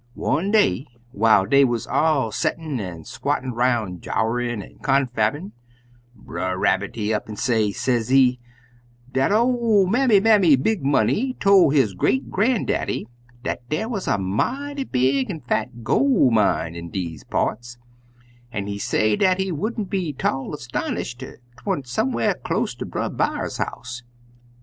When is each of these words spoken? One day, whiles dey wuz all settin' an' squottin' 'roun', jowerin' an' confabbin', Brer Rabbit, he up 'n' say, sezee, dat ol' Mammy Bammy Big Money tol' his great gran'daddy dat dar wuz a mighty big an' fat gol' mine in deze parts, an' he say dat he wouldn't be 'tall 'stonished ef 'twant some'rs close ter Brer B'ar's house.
One 0.15 0.49
day, 0.49 0.87
whiles 1.11 1.49
dey 1.51 1.63
wuz 1.63 1.85
all 1.87 2.31
settin' 2.31 2.79
an' 2.79 3.03
squottin' 3.05 3.53
'roun', 3.53 3.99
jowerin' 4.01 4.63
an' 4.63 4.79
confabbin', 4.79 5.51
Brer 6.15 6.57
Rabbit, 6.57 6.95
he 6.95 7.13
up 7.13 7.29
'n' 7.29 7.35
say, 7.35 7.71
sezee, 7.71 8.39
dat 9.11 9.31
ol' 9.31 9.85
Mammy 9.85 10.19
Bammy 10.19 10.55
Big 10.55 10.83
Money 10.83 11.35
tol' 11.39 11.69
his 11.69 11.93
great 11.93 12.31
gran'daddy 12.31 13.05
dat 13.43 13.61
dar 13.69 13.89
wuz 13.89 14.07
a 14.07 14.17
mighty 14.17 14.85
big 14.85 15.29
an' 15.29 15.41
fat 15.41 15.83
gol' 15.83 16.31
mine 16.31 16.73
in 16.75 16.89
deze 16.89 17.23
parts, 17.23 17.77
an' 18.51 18.65
he 18.65 18.79
say 18.79 19.15
dat 19.15 19.37
he 19.39 19.51
wouldn't 19.51 19.91
be 19.91 20.13
'tall 20.13 20.57
'stonished 20.57 21.21
ef 21.21 21.35
'twant 21.57 21.85
some'rs 21.85 22.33
close 22.43 22.73
ter 22.73 22.85
Brer 22.85 23.07
B'ar's 23.09 23.57
house. 23.57 24.01